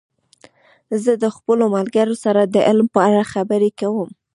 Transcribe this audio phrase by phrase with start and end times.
[1.03, 4.09] زه د خپلو ملګرو سره د علم په اړه خبرې کوم.